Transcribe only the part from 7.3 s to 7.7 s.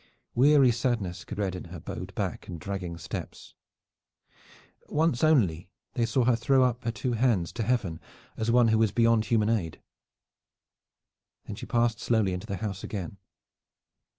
up to